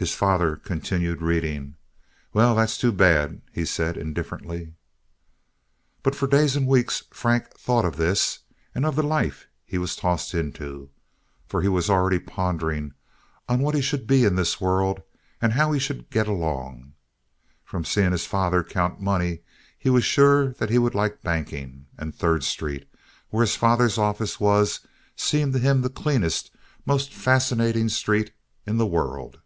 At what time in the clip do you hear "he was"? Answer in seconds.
9.64-9.96, 11.62-11.90, 19.76-20.04